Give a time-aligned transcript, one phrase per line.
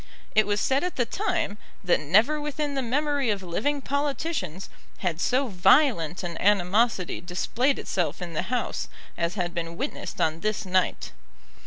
[0.33, 5.21] It was said at the time, that never within the memory of living politicians had
[5.21, 10.65] so violent an animosity displayed itself in the House as had been witnessed on this
[10.65, 11.11] night.